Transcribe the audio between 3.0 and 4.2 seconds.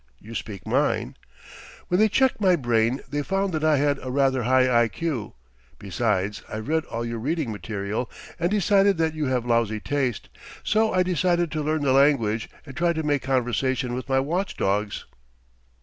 they found that I had a